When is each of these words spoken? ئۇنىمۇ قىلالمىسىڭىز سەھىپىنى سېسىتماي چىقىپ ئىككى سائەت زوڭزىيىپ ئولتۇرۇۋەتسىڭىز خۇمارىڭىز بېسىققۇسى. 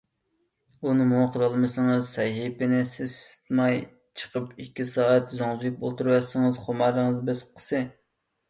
ئۇنىمۇ 0.91 1.19
قىلالمىسىڭىز 1.35 2.07
سەھىپىنى 2.15 2.79
سېسىتماي 2.93 3.77
چىقىپ 4.23 4.57
ئىككى 4.65 4.87
سائەت 4.95 5.37
زوڭزىيىپ 5.43 5.87
ئولتۇرۇۋەتسىڭىز 5.91 6.61
خۇمارىڭىز 6.67 7.21
بېسىققۇسى. 7.31 7.85